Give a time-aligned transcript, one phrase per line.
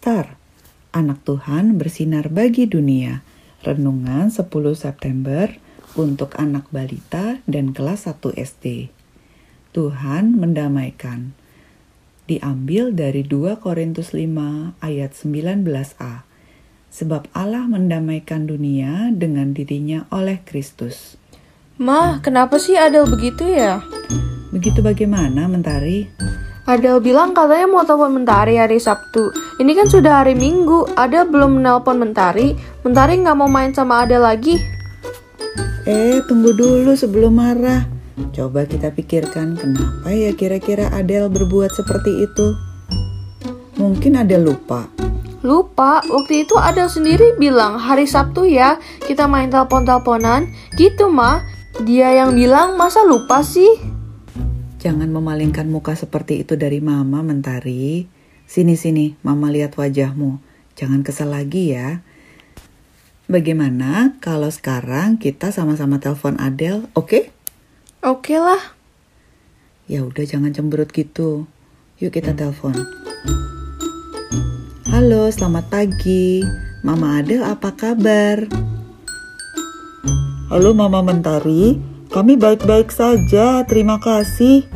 [0.00, 0.40] Star.
[0.96, 3.20] Anak Tuhan bersinar bagi dunia.
[3.60, 5.52] Renungan 10 September
[5.92, 8.88] untuk anak balita dan kelas 1 SD.
[9.76, 11.36] Tuhan mendamaikan.
[12.24, 16.24] Diambil dari 2 Korintus 5 ayat 19a.
[16.88, 21.20] Sebab Allah mendamaikan dunia dengan dirinya oleh Kristus.
[21.76, 23.84] Mah, kenapa sih Adel begitu ya?
[24.48, 26.08] Begitu bagaimana, Mentari?
[26.70, 29.34] Adel bilang katanya mau telepon Mentari hari Sabtu.
[29.58, 30.86] Ini kan sudah hari Minggu.
[30.94, 32.54] Adel belum menelpon Mentari.
[32.86, 34.54] Mentari nggak mau main sama Adel lagi.
[35.82, 37.90] Eh, tunggu dulu sebelum marah.
[38.30, 42.54] Coba kita pikirkan kenapa ya kira-kira Adel berbuat seperti itu.
[43.74, 44.86] Mungkin Adel lupa.
[45.42, 48.78] Lupa, waktu itu Adel sendiri bilang hari Sabtu ya
[49.10, 50.46] kita main telepon-teleponan.
[50.78, 51.42] Gitu mah,
[51.82, 53.89] dia yang bilang masa lupa sih?
[54.80, 58.08] Jangan memalingkan muka seperti itu dari mama, Mentari.
[58.48, 60.40] Sini-sini, mama lihat wajahmu.
[60.72, 62.00] Jangan kesel lagi ya.
[63.28, 67.12] Bagaimana kalau sekarang kita sama-sama telepon Adele, oke?
[67.12, 67.24] Okay?
[68.00, 68.62] Oke okay lah.
[69.84, 71.44] Ya udah jangan cemberut gitu.
[72.00, 72.72] Yuk kita telepon.
[74.88, 76.40] Halo, selamat pagi.
[76.80, 78.48] Mama Adele apa kabar?
[80.48, 81.76] Halo Mama Mentari,
[82.10, 84.66] kami baik-baik saja, terima kasih.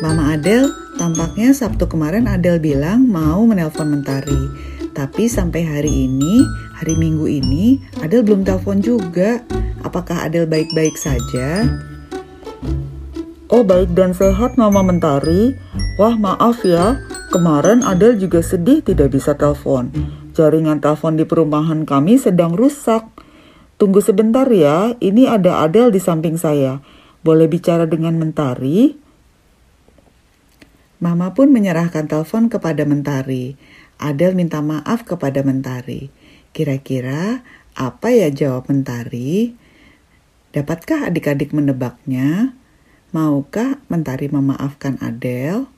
[0.00, 4.48] Mama Adel, tampaknya Sabtu kemarin Adel bilang mau menelpon Mentari.
[4.96, 6.40] Tapi sampai hari ini,
[6.80, 9.44] hari Minggu ini, Adel belum telepon juga.
[9.84, 11.68] Apakah Adel baik-baik saja?
[13.52, 15.52] Oh baik dan sehat Mama Mentari.
[16.00, 16.96] Wah maaf ya,
[17.28, 19.92] kemarin Adel juga sedih tidak bisa telepon.
[20.32, 23.04] Jaringan telepon di perumahan kami sedang rusak.
[23.80, 26.84] Tunggu sebentar ya, ini ada Adel di samping saya.
[27.24, 28.92] Boleh bicara dengan Mentari?
[31.00, 33.56] Mama pun menyerahkan telepon kepada Mentari.
[33.96, 36.12] Adel minta maaf kepada Mentari.
[36.52, 37.40] Kira-kira
[37.72, 39.56] apa ya jawab Mentari?
[40.52, 42.52] Dapatkah adik-adik menebaknya?
[43.16, 45.72] Maukah Mentari memaafkan Adel?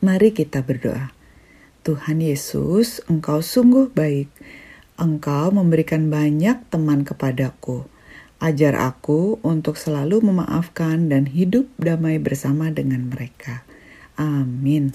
[0.00, 1.12] Mari kita berdoa.
[1.84, 4.32] Tuhan Yesus, Engkau sungguh baik
[5.00, 7.88] Engkau memberikan banyak teman kepadaku.
[8.36, 13.64] Ajar aku untuk selalu memaafkan dan hidup damai bersama dengan mereka.
[14.20, 14.92] Amin.